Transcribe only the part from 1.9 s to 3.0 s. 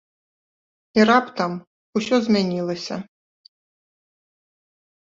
усё змянілася.